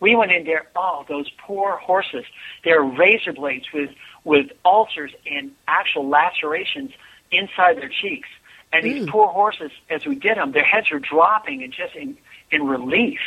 We 0.00 0.16
went 0.16 0.32
in 0.32 0.44
there. 0.44 0.66
Oh, 0.74 1.04
those 1.08 1.30
poor 1.30 1.76
horses! 1.76 2.24
They're 2.64 2.82
razor 2.82 3.34
blades 3.34 3.66
with 3.72 3.90
with 4.24 4.50
ulcers 4.64 5.12
and 5.30 5.52
actual 5.68 6.08
lacerations 6.08 6.92
inside 7.30 7.76
their 7.76 7.88
cheeks. 7.88 8.28
And 8.72 8.84
these 8.84 9.02
Ooh. 9.02 9.10
poor 9.10 9.28
horses, 9.28 9.70
as 9.88 10.06
we 10.06 10.14
did 10.14 10.36
them, 10.36 10.52
their 10.52 10.64
heads 10.64 10.90
were 10.90 11.00
dropping 11.00 11.62
and 11.62 11.72
just 11.72 11.94
in 11.94 12.16
in 12.50 12.66
relief. 12.66 13.20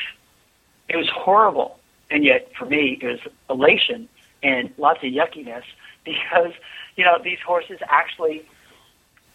It 0.90 0.98
was 0.98 1.10
horrible, 1.10 1.80
and 2.10 2.24
yet 2.24 2.52
for 2.58 2.66
me, 2.66 2.98
it 3.02 3.06
was 3.06 3.20
elation 3.50 4.10
and 4.42 4.74
lots 4.78 5.04
of 5.04 5.12
yuckiness 5.12 5.64
because 6.04 6.54
you 6.96 7.06
know 7.06 7.20
these 7.24 7.40
horses 7.40 7.80
actually. 7.88 8.46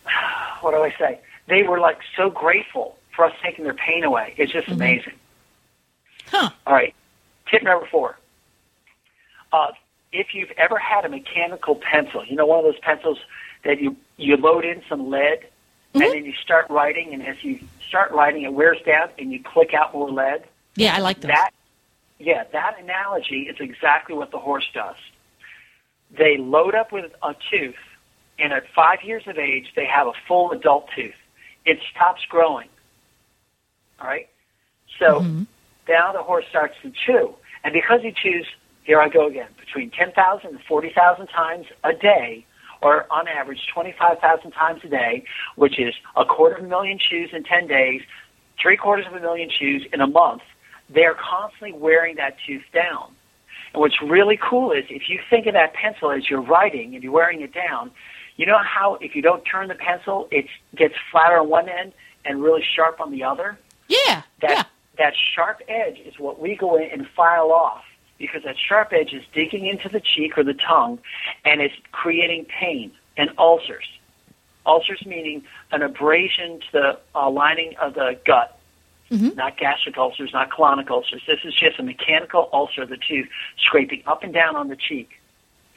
What 0.61 0.73
do 0.73 0.79
I 0.83 0.93
say? 0.99 1.21
They 1.47 1.63
were 1.63 1.79
like 1.79 1.99
so 2.17 2.31
grateful 2.31 2.99
for 3.15 3.25
us 3.27 3.33
taking 3.41 3.63
their 3.63 3.75
pain 3.75 4.03
away. 4.03 4.35
It's 4.37 4.53
just 4.53 4.67
mm-hmm. 4.67 4.75
amazing. 4.75 5.13
Huh. 6.27 6.51
All 6.67 6.75
right. 6.75 6.95
Tip 7.51 7.63
number 7.63 7.87
four. 7.91 8.19
Uh, 9.53 9.69
if 10.13 10.29
you've 10.35 10.51
ever 10.57 10.79
had 10.79 11.05
a 11.05 11.09
mechanical 11.09 11.77
pencil, 11.77 12.25
you 12.25 12.37
know, 12.37 12.47
one 12.47 12.59
of 12.59 12.65
those 12.65 12.79
pencils 12.81 13.19
that 13.65 13.81
you, 13.81 13.97
you 14.17 14.37
load 14.37 14.65
in 14.65 14.83
some 14.89 15.11
lead 15.11 15.41
and 15.95 16.03
then 16.13 16.25
you 16.25 16.33
start 16.35 16.67
writing, 16.71 17.13
and 17.15 17.27
as 17.27 17.43
you 17.43 17.61
start 17.89 18.11
writing, 18.13 18.43
it 18.43 18.53
wears 18.53 18.79
down 18.87 19.09
and 19.19 19.33
you 19.33 19.43
click 19.43 19.73
out 19.75 19.95
more 19.95 20.11
lead. 20.11 20.45
Yeah, 20.77 20.95
I 20.95 21.01
like 21.01 21.21
those. 21.21 21.31
That, 21.31 21.51
yeah, 22.19 22.45
that 22.53 22.79
analogy 22.81 23.43
is 23.43 23.57
exactly 23.59 24.15
what 24.15 24.31
the 24.31 24.39
horse 24.39 24.69
does. 24.75 24.97
They 26.11 26.37
load 26.37 26.75
up 26.75 26.93
with 26.93 27.11
a 27.23 27.35
tooth, 27.51 27.75
and 28.39 28.53
at 28.53 28.65
five 28.75 28.99
years 29.03 29.27
of 29.27 29.39
age, 29.39 29.73
they 29.77 29.87
have 29.87 30.07
a 30.07 30.13
full 30.27 30.53
adult 30.53 30.89
tooth. 30.95 31.15
it 31.65 31.79
stops 31.95 32.25
growing. 32.31 32.69
All 34.01 34.07
right? 34.07 34.27
So 34.99 35.21
Mhm. 35.21 35.47
Now 35.89 36.13
the 36.13 36.23
horse 36.23 36.45
starts 36.49 36.75
to 36.83 36.91
chew. 36.91 37.35
And 37.65 37.73
because 37.73 38.03
he 38.03 38.13
chews, 38.13 38.47
here 38.85 39.01
I 39.01 39.09
go 39.09 39.27
again, 39.27 39.49
between 39.59 39.91
10,000 39.91 40.51
and 40.51 40.61
40,000 40.63 41.27
times 41.27 41.67
a 41.85 41.93
day, 41.93 42.45
or 42.81 43.07
on 43.11 43.27
average 43.27 43.67
25,000 43.73 44.51
times 44.53 44.81
a 44.85 44.89
day, 44.89 45.25
which 45.57 45.79
is 45.79 45.95
a 46.17 46.25
quarter 46.25 46.57
of 46.57 46.65
a 46.65 46.69
million 46.69 46.99
chews 46.99 47.31
in 47.33 47.43
10 47.45 47.67
days, 47.67 48.03
three 48.61 48.77
quarters 48.77 49.07
of 49.07 49.15
a 49.15 49.21
million 49.21 49.51
chews 49.51 49.87
in 49.93 50.01
a 50.01 50.07
month, 50.07 50.43
they're 50.89 51.15
constantly 51.15 51.73
wearing 51.73 52.17
that 52.17 52.37
tooth 52.47 52.63
down. 52.73 53.13
And 53.75 53.81
what's 53.81 54.01
really 54.01 54.39
cool 54.39 54.73
is 54.73 54.85
if 54.89 55.09
you 55.09 55.21
think 55.29 55.47
of 55.47 55.55
that 55.55 55.75
pencil 55.75 56.11
as 56.11 56.31
you're 56.31 56.41
writing 56.41 56.95
and 56.95 57.03
you're 57.03 57.13
wearing 57.13 57.43
it 57.43 57.53
down, 57.53 57.91
you 58.37 58.47
know 58.47 58.59
how 58.59 58.95
if 59.01 59.15
you 59.15 59.23
don't 59.23 59.45
turn 59.45 59.69
the 59.69 59.75
pencil, 59.75 60.29
it 60.31 60.47
gets 60.75 60.95
flatter 61.11 61.39
on 61.39 61.49
one 61.49 61.69
end 61.69 61.93
and 62.25 62.43
really 62.43 62.63
sharp 62.63 63.01
on 63.01 63.11
the 63.11 63.25
other? 63.25 63.59
Yeah. 63.89 64.23
That, 64.41 64.51
yeah. 64.51 64.63
That 64.99 65.15
sharp 65.35 65.61
edge 65.69 65.99
is 66.01 66.19
what 66.19 66.41
we 66.41 66.55
go 66.57 66.77
in 66.77 66.91
and 66.91 67.07
file 67.17 67.53
off 67.53 67.85
because 68.19 68.43
that 68.45 68.57
sharp 68.59 68.93
edge 68.93 69.13
is 69.13 69.23
digging 69.33 69.67
into 69.67 69.89
the 69.89 70.01
cheek 70.01 70.37
or 70.37 70.43
the 70.45 70.55
tongue 70.55 70.99
and 71.45 71.61
it's 71.61 71.75
creating 71.93 72.45
pain 72.47 72.91
and 73.17 73.31
ulcers. 73.39 73.87
Ulcers 74.67 75.05
meaning 75.07 75.45
an 75.73 75.83
abrasion 75.83 76.61
to 76.61 76.67
the 76.73 76.99
uh, 77.15 77.31
lining 77.31 77.77
of 77.81 77.95
the 77.95 78.19
gut 78.27 78.55
Mhm. 79.11 79.35
not 79.37 79.57
gastric 79.57 79.97
ulcers, 79.97 80.35
not 80.35 80.51
colonic 80.51 80.91
ulcers. 80.91 81.23
This 81.27 81.39
is 81.43 81.55
just 81.55 81.79
a 81.79 81.83
mechanical 81.83 82.51
ulcer 82.53 82.83
of 82.83 82.91
the 82.91 82.99
tooth 82.99 83.27
scraping 83.57 84.03
up 84.07 84.23
and 84.23 84.35
down 84.35 84.55
on 84.55 84.69
the 84.69 84.77
cheek 84.77 85.19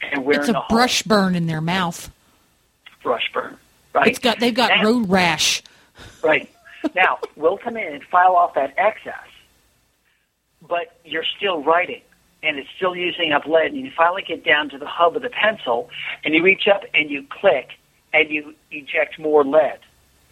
and 0.02 0.26
wearing 0.26 0.40
It's 0.40 0.50
a 0.50 0.62
brush 0.68 1.02
burn 1.02 1.34
in 1.34 1.46
their 1.46 1.62
mouth. 1.62 2.10
brush 3.02 3.30
burn. 3.32 3.56
Right. 3.94 4.08
It's 4.08 4.18
got 4.18 4.38
they've 4.38 4.52
got 4.54 4.84
road 4.84 5.08
rash. 5.08 5.62
Right. 6.22 6.50
Now, 6.94 7.20
we'll 7.36 7.58
come 7.58 7.76
in 7.76 7.94
and 7.94 8.04
file 8.04 8.36
off 8.36 8.54
that 8.54 8.74
excess, 8.76 9.26
but 10.60 10.98
you're 11.04 11.24
still 11.24 11.62
writing, 11.62 12.02
and 12.42 12.58
it's 12.58 12.68
still 12.76 12.94
using 12.94 13.32
up 13.32 13.46
lead, 13.46 13.72
and 13.72 13.80
you 13.84 13.90
finally 13.96 14.22
get 14.22 14.44
down 14.44 14.68
to 14.70 14.78
the 14.78 14.86
hub 14.86 15.16
of 15.16 15.22
the 15.22 15.30
pencil, 15.30 15.90
and 16.24 16.34
you 16.34 16.42
reach 16.42 16.68
up 16.68 16.84
and 16.94 17.10
you 17.10 17.24
click, 17.28 17.70
and 18.12 18.30
you 18.30 18.54
eject 18.70 19.18
more 19.18 19.44
lead. 19.44 19.78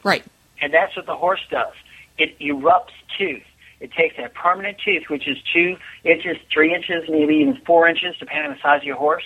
Right. 0.03 0.25
And 0.61 0.75
that's 0.75 0.95
what 0.97 1.07
the 1.07 1.17
horse 1.17 1.41
does. 1.51 1.73
It 2.19 2.39
erupts 2.39 2.93
tooth. 3.17 3.43
It 3.81 3.93
takes 3.93 4.17
that 4.19 4.35
permanent 4.35 4.77
tooth, 4.85 5.09
which 5.09 5.27
is 5.27 5.39
two 5.55 5.79
inches, 6.05 6.37
three 6.53 6.75
inches, 6.75 7.09
maybe 7.09 7.37
even 7.37 7.57
four 7.65 7.89
inches, 7.89 8.15
depending 8.19 8.51
on 8.51 8.57
the 8.57 8.61
size 8.61 8.83
of 8.83 8.85
your 8.85 8.97
horse, 8.97 9.25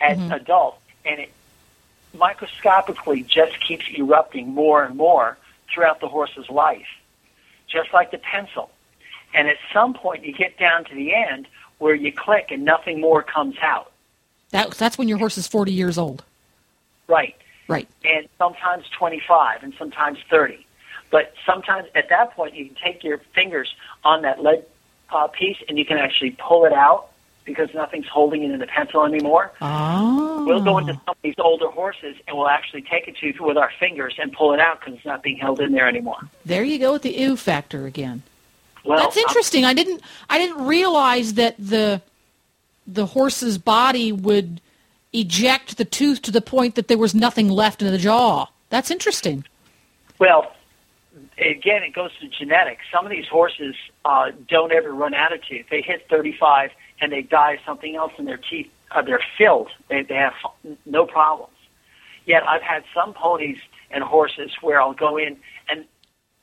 as 0.00 0.18
Mhm. 0.18 0.34
adult, 0.34 0.80
and 1.04 1.20
it 1.20 1.32
microscopically 2.12 3.22
just 3.22 3.60
keeps 3.60 3.84
erupting 3.96 4.48
more 4.54 4.82
and 4.82 4.96
more 4.96 5.36
throughout 5.72 6.00
the 6.00 6.08
horse's 6.08 6.48
life, 6.48 6.86
just 7.68 7.92
like 7.92 8.10
the 8.10 8.18
pencil. 8.18 8.70
And 9.34 9.48
at 9.48 9.56
some 9.72 9.94
point, 9.94 10.24
you 10.24 10.32
get 10.32 10.58
down 10.58 10.84
to 10.84 10.94
the 10.94 11.14
end 11.14 11.48
where 11.78 11.94
you 11.94 12.12
click 12.12 12.46
and 12.50 12.64
nothing 12.64 13.00
more 13.00 13.22
comes 13.22 13.56
out. 13.60 13.92
That 14.50 14.72
that's 14.72 14.96
when 14.96 15.08
your 15.08 15.18
horse 15.18 15.36
is 15.36 15.46
40 15.46 15.72
years 15.72 15.98
old. 15.98 16.24
Right. 17.08 17.34
Right. 17.68 17.88
and 18.04 18.28
sometimes 18.38 18.88
25 18.90 19.64
and 19.64 19.74
sometimes 19.76 20.18
30. 20.30 20.64
But 21.10 21.34
sometimes 21.44 21.88
at 21.96 22.08
that 22.10 22.32
point, 22.32 22.54
you 22.54 22.66
can 22.66 22.76
take 22.76 23.02
your 23.02 23.18
fingers 23.34 23.74
on 24.04 24.22
that 24.22 24.40
lead 24.40 24.64
uh, 25.10 25.26
piece 25.26 25.56
and 25.68 25.76
you 25.76 25.84
can 25.84 25.98
actually 25.98 26.30
pull 26.38 26.64
it 26.64 26.72
out 26.72 27.08
because 27.46 27.72
nothing's 27.72 28.08
holding 28.08 28.42
it 28.42 28.50
in 28.50 28.58
the 28.58 28.66
pencil 28.66 29.04
anymore. 29.04 29.52
Oh. 29.62 30.44
We'll 30.44 30.62
go 30.62 30.78
into 30.78 30.92
some 30.92 31.02
of 31.08 31.16
these 31.22 31.36
older 31.38 31.68
horses 31.68 32.16
and 32.26 32.36
we'll 32.36 32.48
actually 32.48 32.82
take 32.82 33.08
a 33.08 33.12
tooth 33.12 33.40
with 33.40 33.56
our 33.56 33.72
fingers 33.80 34.16
and 34.18 34.32
pull 34.32 34.52
it 34.52 34.60
out 34.60 34.80
because 34.80 34.94
it's 34.96 35.06
not 35.06 35.22
being 35.22 35.38
held 35.38 35.60
in 35.60 35.72
there 35.72 35.88
anymore. 35.88 36.18
There 36.44 36.64
you 36.64 36.78
go 36.78 36.92
with 36.92 37.02
the 37.02 37.16
ew 37.16 37.36
factor 37.36 37.86
again. 37.86 38.22
Well, 38.84 38.98
That's 38.98 39.16
interesting. 39.16 39.64
I 39.64 39.72
didn't 39.72 40.02
I 40.28 40.38
didn't 40.38 40.66
realize 40.66 41.34
that 41.34 41.54
the 41.58 42.02
the 42.86 43.06
horse's 43.06 43.58
body 43.58 44.12
would 44.12 44.60
eject 45.12 45.76
the 45.76 45.84
tooth 45.84 46.22
to 46.22 46.30
the 46.30 46.40
point 46.40 46.74
that 46.74 46.88
there 46.88 46.98
was 46.98 47.14
nothing 47.14 47.48
left 47.48 47.80
in 47.82 47.90
the 47.90 47.98
jaw. 47.98 48.46
That's 48.68 48.90
interesting. 48.90 49.44
Well, 50.18 50.52
again, 51.38 51.82
it 51.82 51.94
goes 51.94 52.10
to 52.20 52.28
genetics. 52.28 52.82
Some 52.92 53.04
of 53.04 53.10
these 53.10 53.26
horses 53.26 53.74
uh, 54.04 54.30
don't 54.48 54.72
ever 54.72 54.92
run 54.92 55.14
out 55.14 55.32
of 55.32 55.40
teeth. 55.44 55.66
They 55.70 55.82
hit 55.82 56.06
35 56.08 56.70
and 57.00 57.12
they 57.12 57.22
die 57.22 57.58
something 57.64 57.96
else 57.96 58.12
in 58.18 58.24
their 58.24 58.38
teeth. 58.38 58.70
Uh, 58.90 59.02
they're 59.02 59.22
filled. 59.36 59.68
They, 59.88 60.02
they 60.02 60.14
have 60.14 60.34
no 60.84 61.06
problems. 61.06 61.52
Yet 62.24 62.46
I've 62.46 62.62
had 62.62 62.84
some 62.94 63.14
ponies 63.14 63.58
and 63.90 64.02
horses 64.02 64.50
where 64.60 64.80
I'll 64.80 64.94
go 64.94 65.16
in 65.16 65.36
and 65.68 65.84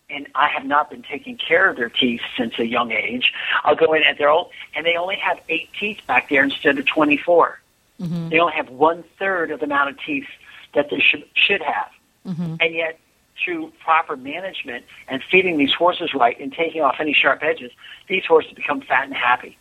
and 0.09 0.27
I 0.35 0.47
have 0.49 0.65
not 0.65 0.89
been 0.89 1.01
taking 1.01 1.37
care 1.37 1.69
of 1.69 1.75
their 1.75 1.89
teeth 1.89 2.21
since 2.37 2.59
a 2.59 2.65
young 2.65 2.91
age. 2.91 3.33
I'll 3.63 3.75
go 3.75 3.93
in 3.93 4.03
at 4.03 4.17
their 4.17 4.29
old, 4.29 4.51
and 4.75 4.85
they 4.85 4.95
only 4.95 5.15
have 5.15 5.39
eight 5.49 5.69
teeth 5.79 6.01
back 6.05 6.29
there 6.29 6.43
instead 6.43 6.77
of 6.77 6.85
24. 6.85 7.59
Mm-hmm. 7.99 8.29
They 8.29 8.39
only 8.39 8.53
have 8.53 8.69
one 8.69 9.03
third 9.17 9.49
of 9.49 9.59
the 9.59 9.65
amount 9.65 9.89
of 9.89 9.99
teeth 9.99 10.27
that 10.73 10.89
they 10.89 10.99
should 10.99 11.25
should 11.33 11.61
have. 11.61 11.89
Mm-hmm. 12.27 12.55
And 12.59 12.75
yet, 12.75 12.99
through 13.43 13.71
proper 13.83 14.15
management 14.15 14.85
and 15.07 15.23
feeding 15.23 15.57
these 15.57 15.73
horses 15.73 16.13
right 16.13 16.39
and 16.39 16.53
taking 16.53 16.81
off 16.81 16.97
any 16.99 17.13
sharp 17.13 17.41
edges, 17.43 17.71
these 18.07 18.25
horses 18.25 18.53
become 18.53 18.81
fat 18.81 19.05
and 19.05 19.13
happy. 19.13 19.57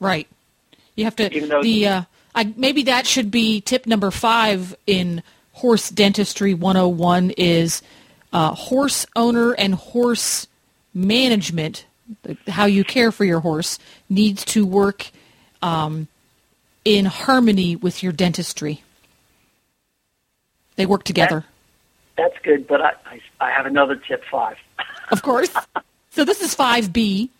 Right. 0.00 0.26
You 0.96 1.04
have 1.04 1.16
to 1.16 1.32
Even 1.34 1.48
though- 1.48 1.62
the 1.62 1.86
uh, 1.86 2.02
I, 2.34 2.52
maybe 2.56 2.84
that 2.84 3.06
should 3.06 3.30
be 3.30 3.60
tip 3.60 3.86
number 3.86 4.10
five 4.10 4.74
in 4.86 5.22
horse 5.52 5.90
dentistry 5.90 6.54
101 6.54 7.30
is 7.36 7.82
uh, 8.32 8.54
horse 8.54 9.06
owner 9.16 9.52
and 9.52 9.74
horse 9.74 10.46
management. 10.94 11.84
How 12.48 12.66
you 12.66 12.82
care 12.84 13.12
for 13.12 13.24
your 13.24 13.40
horse 13.40 13.78
needs 14.08 14.44
to 14.46 14.64
work 14.66 15.10
um, 15.62 16.08
in 16.84 17.04
harmony 17.04 17.76
with 17.76 18.02
your 18.02 18.12
dentistry. 18.12 18.82
They 20.76 20.86
work 20.86 21.04
together, 21.04 21.44
That's 22.16 22.38
good, 22.42 22.66
but 22.66 22.80
I, 22.80 22.92
I, 23.04 23.20
I 23.40 23.50
have 23.50 23.66
another 23.66 23.96
tip 23.96 24.22
five. 24.30 24.56
of 25.10 25.22
course. 25.22 25.50
So 26.12 26.24
this 26.24 26.40
is 26.42 26.56
five 26.56 26.92
B. 26.92 27.30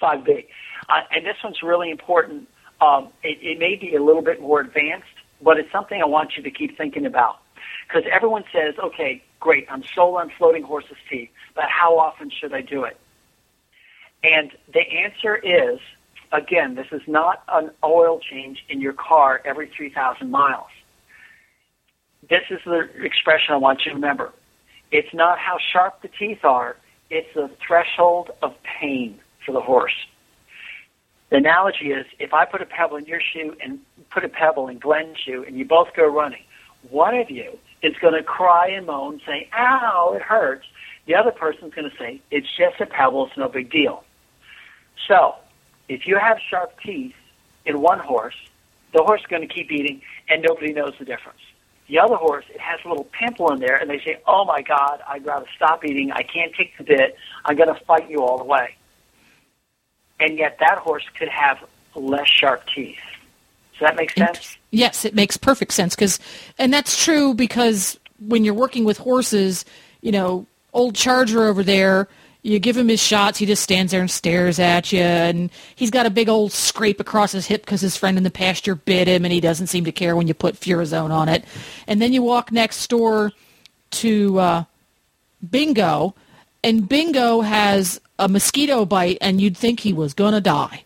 5B. 0.00 0.46
Uh, 0.88 1.00
and 1.10 1.24
this 1.24 1.36
one's 1.42 1.62
really 1.62 1.90
important. 1.90 2.48
Um, 2.80 3.08
it, 3.22 3.38
it 3.40 3.58
may 3.58 3.76
be 3.76 3.94
a 3.94 4.02
little 4.02 4.22
bit 4.22 4.40
more 4.40 4.60
advanced, 4.60 5.06
but 5.42 5.58
it's 5.58 5.70
something 5.72 6.00
I 6.00 6.06
want 6.06 6.36
you 6.36 6.42
to 6.42 6.50
keep 6.50 6.76
thinking 6.76 7.06
about. 7.06 7.38
Because 7.86 8.08
everyone 8.10 8.44
says, 8.52 8.74
okay, 8.82 9.22
great, 9.40 9.66
I'm 9.70 9.82
sold 9.94 10.16
on 10.16 10.30
floating 10.38 10.62
horses' 10.62 10.96
teeth, 11.10 11.30
but 11.54 11.64
how 11.68 11.98
often 11.98 12.30
should 12.30 12.52
I 12.52 12.62
do 12.62 12.84
it? 12.84 12.98
And 14.22 14.52
the 14.72 14.80
answer 14.80 15.36
is, 15.36 15.78
again, 16.32 16.74
this 16.74 16.86
is 16.92 17.02
not 17.06 17.42
an 17.48 17.70
oil 17.84 18.20
change 18.20 18.64
in 18.68 18.80
your 18.80 18.94
car 18.94 19.42
every 19.44 19.70
3,000 19.76 20.30
miles. 20.30 20.68
This 22.28 22.42
is 22.50 22.60
the 22.64 22.88
expression 23.02 23.54
I 23.54 23.58
want 23.58 23.80
you 23.84 23.90
to 23.90 23.96
remember. 23.96 24.32
It's 24.90 25.12
not 25.12 25.38
how 25.38 25.58
sharp 25.72 26.00
the 26.02 26.08
teeth 26.08 26.44
are, 26.44 26.76
it's 27.10 27.28
the 27.34 27.50
threshold 27.66 28.30
of 28.42 28.54
pain 28.80 29.20
for 29.44 29.52
the 29.52 29.60
horse. 29.60 29.94
The 31.34 31.38
analogy 31.38 31.86
is 31.86 32.06
if 32.20 32.32
I 32.32 32.44
put 32.44 32.62
a 32.62 32.64
pebble 32.64 32.96
in 32.96 33.06
your 33.06 33.18
shoe 33.20 33.56
and 33.60 33.80
put 34.12 34.24
a 34.24 34.28
pebble 34.28 34.68
in 34.68 34.78
Glenn's 34.78 35.18
shoe 35.18 35.42
and 35.44 35.58
you 35.58 35.64
both 35.64 35.88
go 35.96 36.06
running, 36.06 36.44
one 36.90 37.16
of 37.16 37.28
you 37.28 37.58
is 37.82 37.96
going 38.00 38.14
to 38.14 38.22
cry 38.22 38.68
and 38.68 38.86
moan, 38.86 39.20
say, 39.26 39.48
ow, 39.52 40.12
it 40.14 40.22
hurts. 40.22 40.64
The 41.06 41.16
other 41.16 41.32
person's 41.32 41.74
going 41.74 41.90
to 41.90 41.96
say, 41.98 42.22
it's 42.30 42.46
just 42.56 42.80
a 42.80 42.86
pebble, 42.86 43.26
it's 43.26 43.36
no 43.36 43.48
big 43.48 43.68
deal. 43.68 44.04
So, 45.08 45.34
if 45.88 46.06
you 46.06 46.20
have 46.20 46.38
sharp 46.48 46.78
teeth 46.80 47.16
in 47.66 47.80
one 47.80 47.98
horse, 47.98 48.36
the 48.92 49.02
horse 49.02 49.22
is 49.22 49.26
going 49.26 49.42
to 49.42 49.52
keep 49.52 49.72
eating 49.72 50.02
and 50.28 50.40
nobody 50.40 50.72
knows 50.72 50.92
the 51.00 51.04
difference. 51.04 51.40
The 51.88 51.98
other 51.98 52.14
horse, 52.14 52.44
it 52.48 52.60
has 52.60 52.78
a 52.84 52.88
little 52.88 53.08
pimple 53.10 53.50
in 53.50 53.58
there, 53.58 53.76
and 53.76 53.90
they 53.90 53.98
say, 53.98 54.18
"Oh 54.24 54.44
my 54.44 54.62
God, 54.62 55.00
I'd 55.08 55.26
rather 55.26 55.46
stop 55.56 55.84
eating. 55.84 56.12
I 56.12 56.22
can't 56.22 56.54
take 56.54 56.78
the 56.78 56.84
bit. 56.84 57.16
I'm 57.44 57.56
going 57.56 57.74
to 57.74 57.84
fight 57.84 58.08
you 58.08 58.22
all 58.22 58.38
the 58.38 58.44
way." 58.44 58.76
And 60.20 60.38
yet, 60.38 60.58
that 60.60 60.78
horse 60.78 61.04
could 61.18 61.28
have 61.28 61.64
less 61.94 62.28
sharp 62.28 62.64
teeth. 62.74 62.98
Does 63.72 63.80
that 63.80 63.96
make 63.96 64.12
sense? 64.12 64.56
Yes, 64.70 65.04
it 65.04 65.14
makes 65.14 65.36
perfect 65.36 65.72
sense 65.72 65.94
because, 65.94 66.18
and 66.58 66.72
that's 66.72 67.02
true 67.04 67.34
because 67.34 67.98
when 68.20 68.44
you're 68.44 68.54
working 68.54 68.84
with 68.84 68.98
horses, 68.98 69.64
you 70.00 70.12
know, 70.12 70.46
old 70.72 70.94
Charger 70.94 71.44
over 71.44 71.62
there, 71.62 72.08
you 72.42 72.58
give 72.58 72.76
him 72.76 72.88
his 72.88 73.02
shots, 73.02 73.38
he 73.38 73.46
just 73.46 73.62
stands 73.62 73.90
there 73.90 74.02
and 74.02 74.10
stares 74.10 74.58
at 74.58 74.92
you, 74.92 75.00
and 75.00 75.50
he's 75.74 75.90
got 75.90 76.04
a 76.04 76.10
big 76.10 76.28
old 76.28 76.52
scrape 76.52 77.00
across 77.00 77.32
his 77.32 77.46
hip 77.46 77.62
because 77.64 77.80
his 77.80 77.96
friend 77.96 78.18
in 78.18 78.22
the 78.22 78.30
pasture 78.30 78.74
bit 78.74 79.08
him, 79.08 79.24
and 79.24 79.32
he 79.32 79.40
doesn't 79.40 79.68
seem 79.68 79.86
to 79.86 79.92
care 79.92 80.14
when 80.14 80.28
you 80.28 80.34
put 80.34 80.54
Furazone 80.54 81.10
on 81.10 81.28
it. 81.28 81.44
And 81.86 82.02
then 82.02 82.12
you 82.12 82.22
walk 82.22 82.52
next 82.52 82.86
door 82.90 83.32
to 83.92 84.38
uh, 84.38 84.64
Bingo, 85.48 86.14
and 86.64 86.88
Bingo 86.88 87.42
has 87.42 88.00
a 88.18 88.28
mosquito 88.28 88.84
bite, 88.86 89.18
and 89.20 89.40
you'd 89.40 89.56
think 89.56 89.80
he 89.80 89.92
was 89.92 90.14
gonna 90.14 90.40
die. 90.40 90.84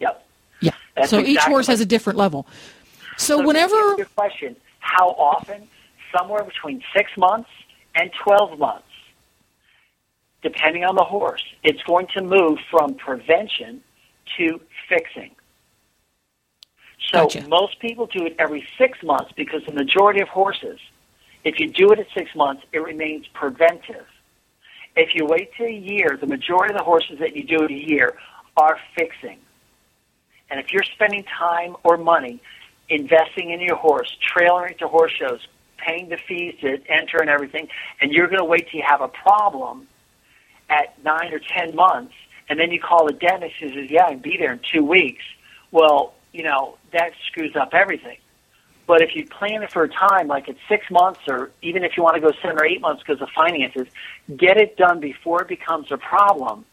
Yep. 0.00 0.26
Yeah. 0.60 0.72
That's 0.96 1.10
so 1.10 1.20
each 1.20 1.40
horse 1.40 1.66
has 1.68 1.80
a 1.80 1.86
different 1.86 2.18
level. 2.18 2.46
So, 3.16 3.38
So 3.38 3.46
whenever 3.46 3.76
your 3.98 4.06
question, 4.16 4.56
how 4.80 5.10
often? 5.10 5.68
Somewhere 6.16 6.44
between 6.44 6.82
six 6.96 7.10
months 7.16 7.50
and 7.96 8.12
twelve 8.22 8.58
months. 8.58 8.86
depending 10.42 10.84
on 10.84 10.94
the 10.94 11.04
horse, 11.04 11.42
it's 11.64 11.82
going 11.84 12.06
to 12.14 12.22
move 12.22 12.58
from 12.70 12.94
prevention 12.94 13.82
to 14.36 14.60
fixing. 14.88 15.34
So 17.12 17.24
Gotcha. 17.24 17.48
most 17.48 17.80
people 17.80 18.06
do 18.06 18.26
it 18.26 18.36
every 18.38 18.66
six 18.78 19.02
months 19.02 19.32
because 19.36 19.62
the 19.66 19.72
majority 19.72 20.20
of 20.20 20.28
horses, 20.28 20.78
if 21.44 21.58
you 21.60 21.68
do 21.70 21.92
it 21.92 21.98
at 21.98 22.06
six 22.14 22.34
months, 22.34 22.62
it 22.72 22.80
remains 22.80 23.26
preventive. 23.28 24.06
If 24.96 25.14
you 25.14 25.26
wait 25.26 25.50
till 25.56 25.66
a 25.66 25.70
year, 25.70 26.16
the 26.20 26.26
majority 26.26 26.72
of 26.72 26.78
the 26.78 26.84
horses 26.84 27.18
that 27.18 27.34
you 27.34 27.42
do 27.44 27.64
it 27.64 27.70
a 27.70 27.74
year 27.74 28.14
are 28.56 28.78
fixing. 28.94 29.38
And 30.50 30.60
if 30.60 30.72
you're 30.72 30.84
spending 30.84 31.24
time 31.24 31.76
or 31.82 31.96
money 31.96 32.40
investing 32.88 33.50
in 33.50 33.60
your 33.60 33.76
horse, 33.76 34.16
trailing 34.20 34.70
it 34.70 34.78
to 34.78 34.88
horse 34.88 35.12
shows, 35.12 35.40
paying 35.78 36.08
the 36.08 36.18
fees 36.28 36.54
to 36.60 36.78
enter 36.88 37.18
and 37.18 37.28
everything, 37.28 37.68
and 38.00 38.12
you're 38.12 38.28
going 38.28 38.38
to 38.38 38.44
wait 38.44 38.68
till 38.70 38.78
you 38.80 38.86
have 38.86 39.00
a 39.00 39.08
problem 39.08 39.88
at 40.70 41.02
nine 41.04 41.32
or 41.32 41.40
ten 41.40 41.74
months, 41.74 42.14
and 42.48 42.58
then 42.58 42.70
you 42.70 42.80
call 42.80 43.06
the 43.06 43.12
dentist 43.12 43.54
and 43.60 43.72
says, 43.74 43.90
"Yeah, 43.90 44.06
I 44.06 44.10
can 44.10 44.20
be 44.20 44.36
there 44.36 44.52
in 44.52 44.60
two 44.72 44.84
weeks." 44.84 45.24
Well, 45.72 46.14
you 46.32 46.42
know 46.42 46.78
that 46.92 47.12
screws 47.26 47.56
up 47.56 47.74
everything. 47.74 48.18
But 48.86 49.00
if 49.00 49.16
you 49.16 49.26
plan 49.26 49.62
it 49.62 49.72
for 49.72 49.84
a 49.84 49.88
time, 49.88 50.26
like 50.28 50.48
at 50.48 50.56
six 50.68 50.90
months, 50.90 51.20
or 51.26 51.50
even 51.62 51.84
if 51.84 51.96
you 51.96 52.02
want 52.02 52.16
to 52.16 52.20
go 52.20 52.32
seven 52.42 52.58
or 52.58 52.66
eight 52.66 52.80
months 52.80 53.02
because 53.02 53.22
of 53.22 53.30
finances, 53.30 53.86
get 54.36 54.58
it 54.58 54.76
done 54.76 55.00
before 55.00 55.42
it 55.42 55.48
becomes 55.48 55.90
a 55.90 55.96
problem. 55.96 56.64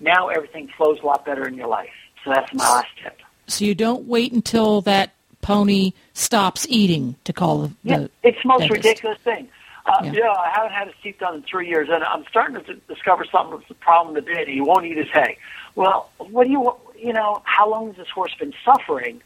Now 0.00 0.28
everything 0.28 0.68
flows 0.76 1.00
a 1.02 1.06
lot 1.06 1.24
better 1.26 1.46
in 1.46 1.54
your 1.54 1.68
life. 1.68 1.90
So 2.24 2.30
that's 2.30 2.52
my 2.54 2.64
last 2.68 2.88
tip. 3.02 3.20
So 3.46 3.64
you 3.64 3.74
don't 3.74 4.06
wait 4.06 4.32
until 4.32 4.80
that 4.82 5.12
pony 5.42 5.92
stops 6.14 6.66
eating 6.68 7.16
to 7.24 7.32
call 7.32 7.62
the. 7.62 7.72
Yeah, 7.82 7.98
the 7.98 8.10
it's 8.22 8.42
the 8.42 8.48
most 8.48 8.60
dentist. 8.60 8.84
ridiculous 8.84 9.18
thing. 9.18 9.48
Uh, 9.86 10.00
Yeah. 10.04 10.12
yeah. 10.12 10.30
I 10.30 10.50
haven't 10.54 10.72
had 10.72 10.86
his 10.88 10.96
teeth 11.02 11.18
done 11.18 11.36
in 11.36 11.42
three 11.42 11.68
years, 11.68 11.88
and 11.90 12.02
I'm 12.04 12.24
starting 12.30 12.62
to 12.62 12.74
discover 12.74 13.24
something 13.24 13.58
that's 13.58 13.70
a 13.70 13.74
problem 13.74 14.14
with 14.14 14.24
the 14.24 14.32
bit. 14.32 14.48
He 14.48 14.60
won't 14.60 14.86
eat 14.86 14.96
his 14.96 15.08
hay. 15.12 15.36
Well, 15.74 16.10
what 16.18 16.44
do 16.44 16.50
you, 16.50 16.74
you 16.98 17.12
know, 17.12 17.42
how 17.44 17.68
long 17.68 17.88
has 17.88 17.96
this 17.96 18.08
horse 18.08 18.34
been 18.38 18.54
suffering? 18.64 19.22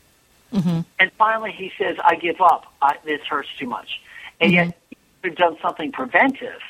Mm-hmm. 0.55 0.81
And 0.99 1.13
finally, 1.19 1.53
he 1.53 1.73
says, 1.77 1.97
"I 2.03 2.15
give 2.15 2.41
up. 2.41 2.73
I, 2.81 2.97
this 3.05 3.21
hurts 3.23 3.49
too 3.59 3.67
much." 3.67 4.01
And 4.41 4.53
yet, 4.53 4.79
you've 5.23 5.37
done 5.37 5.57
something 5.61 5.93
preventive. 5.93 6.61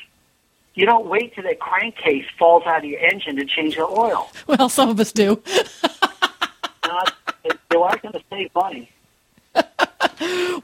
You 0.73 0.85
don't 0.85 1.07
wait 1.07 1.33
till 1.35 1.43
that 1.43 1.59
crankcase 1.59 2.25
falls 2.37 2.63
out 2.65 2.79
of 2.79 2.85
your 2.85 2.99
engine 2.99 3.37
to 3.37 3.45
change 3.45 3.75
the 3.75 3.85
oil. 3.85 4.29
Well, 4.47 4.67
some 4.67 4.89
of 4.89 4.99
us 4.99 5.11
do. 5.11 5.41
Not, 6.83 7.13
they 7.43 7.77
are 7.77 7.97
going 7.97 8.13
to 8.13 8.21
save 8.29 8.53
money. 8.53 8.91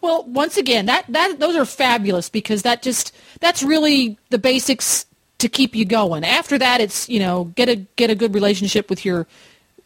Well, 0.01 0.24
once 0.24 0.58
again, 0.58 0.86
that 0.88 1.06
that 1.10 1.40
those 1.40 1.56
are 1.56 1.66
fabulous 1.66 2.30
because 2.30 2.62
that 2.63 2.82
just 2.82 3.13
that's 3.42 3.62
really 3.62 4.18
the 4.30 4.38
basics 4.38 5.06
to 5.40 5.50
keep 5.50 5.75
you 5.75 5.86
going. 5.86 6.24
After 6.24 6.58
that, 6.58 6.82
it's 6.82 7.10
you 7.10 7.20
know 7.20 7.46
get 7.56 7.70
a 7.70 7.75
get 7.75 8.10
a 8.10 8.16
good 8.16 8.34
relationship 8.34 8.90
with 8.90 9.04
your 9.04 9.28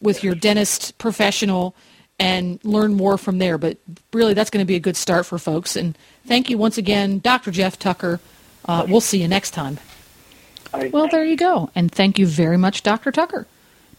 with 0.00 0.22
your 0.22 0.34
dentist 0.34 0.96
professional 0.98 1.74
and 2.18 2.58
learn 2.64 2.94
more 2.94 3.18
from 3.18 3.38
there. 3.38 3.58
But 3.58 3.78
really, 4.12 4.34
that's 4.34 4.50
going 4.50 4.64
to 4.64 4.66
be 4.66 4.76
a 4.76 4.80
good 4.80 4.96
start 4.96 5.26
for 5.26 5.38
folks. 5.38 5.76
And 5.76 5.96
thank 6.26 6.50
you 6.50 6.58
once 6.58 6.78
again, 6.78 7.18
Dr. 7.18 7.50
Geoff 7.50 7.78
Tucker. 7.78 8.20
Uh, 8.64 8.86
we'll 8.88 9.00
see 9.00 9.22
you 9.22 9.28
next 9.28 9.52
time. 9.52 9.78
Well, 10.90 11.08
there 11.08 11.24
you 11.24 11.36
go. 11.36 11.70
And 11.74 11.90
thank 11.90 12.18
you 12.18 12.26
very 12.26 12.56
much, 12.56 12.82
Dr. 12.82 13.12
Tucker. 13.12 13.46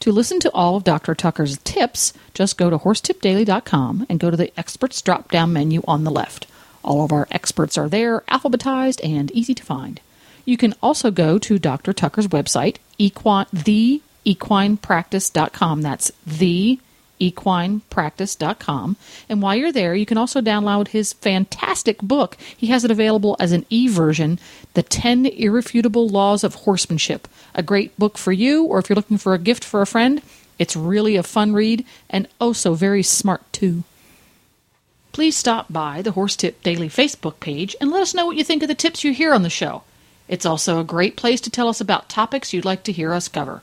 To 0.00 0.12
listen 0.12 0.38
to 0.40 0.52
all 0.52 0.76
of 0.76 0.84
Dr. 0.84 1.14
Tucker's 1.14 1.58
tips, 1.58 2.12
just 2.34 2.56
go 2.56 2.70
to 2.70 2.78
horsetipdaily.com 2.78 4.06
and 4.08 4.20
go 4.20 4.30
to 4.30 4.36
the 4.36 4.52
experts 4.56 5.02
drop 5.02 5.30
down 5.30 5.52
menu 5.52 5.82
on 5.88 6.04
the 6.04 6.10
left. 6.10 6.46
All 6.84 7.04
of 7.04 7.12
our 7.12 7.26
experts 7.32 7.76
are 7.76 7.88
there, 7.88 8.20
alphabetized 8.30 9.00
and 9.02 9.32
easy 9.32 9.54
to 9.54 9.64
find. 9.64 10.00
You 10.44 10.56
can 10.56 10.74
also 10.80 11.10
go 11.10 11.36
to 11.38 11.58
Dr. 11.58 11.92
Tucker's 11.92 12.28
website, 12.28 12.76
equine, 12.96 13.46
theequinepractice.com. 13.46 15.82
That's 15.82 16.12
theequinepractice.com. 17.20 18.96
And 19.28 19.42
while 19.42 19.56
you're 19.56 19.72
there, 19.72 19.94
you 19.94 20.06
can 20.06 20.18
also 20.18 20.40
download 20.40 20.88
his 20.88 21.12
fantastic 21.12 21.98
book. 21.98 22.36
He 22.56 22.68
has 22.68 22.84
it 22.84 22.90
available 22.90 23.36
as 23.38 23.52
an 23.52 23.66
e 23.70 23.88
version 23.88 24.38
The 24.74 24.82
10 24.82 25.26
Irrefutable 25.26 26.08
Laws 26.08 26.44
of 26.44 26.54
Horsemanship. 26.54 27.28
A 27.54 27.62
great 27.62 27.98
book 27.98 28.18
for 28.18 28.32
you, 28.32 28.64
or 28.64 28.78
if 28.78 28.88
you're 28.88 28.96
looking 28.96 29.18
for 29.18 29.34
a 29.34 29.38
gift 29.38 29.64
for 29.64 29.82
a 29.82 29.86
friend, 29.86 30.22
it's 30.58 30.76
really 30.76 31.16
a 31.16 31.22
fun 31.22 31.52
read 31.52 31.84
and 32.10 32.28
oh 32.40 32.52
so 32.52 32.74
very 32.74 33.02
smart 33.02 33.42
too. 33.52 33.84
Please 35.12 35.36
stop 35.36 35.66
by 35.70 36.02
the 36.02 36.12
Horse 36.12 36.36
Tip 36.36 36.62
Daily 36.62 36.88
Facebook 36.88 37.40
page 37.40 37.74
and 37.80 37.90
let 37.90 38.02
us 38.02 38.14
know 38.14 38.26
what 38.26 38.36
you 38.36 38.44
think 38.44 38.62
of 38.62 38.68
the 38.68 38.74
tips 38.74 39.02
you 39.02 39.12
hear 39.12 39.34
on 39.34 39.42
the 39.42 39.50
show. 39.50 39.82
It's 40.28 40.46
also 40.46 40.78
a 40.78 40.84
great 40.84 41.16
place 41.16 41.40
to 41.40 41.50
tell 41.50 41.68
us 41.68 41.80
about 41.80 42.08
topics 42.08 42.52
you'd 42.52 42.64
like 42.64 42.84
to 42.84 42.92
hear 42.92 43.12
us 43.12 43.28
cover. 43.28 43.62